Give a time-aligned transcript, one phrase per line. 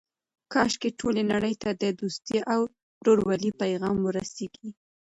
[0.53, 2.61] کاشکې ټولې نړۍ ته د دوستۍ او
[3.01, 4.69] ورورولۍ پیغام ورسیږي.